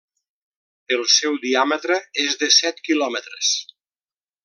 El 0.95 1.03
seu 1.17 1.37
diàmetre 1.45 1.99
és 2.25 2.41
de 2.45 2.53
set 2.59 2.83
quilòmetres. 2.89 3.55